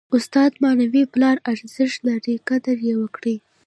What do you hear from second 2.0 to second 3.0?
لري. قدر ئې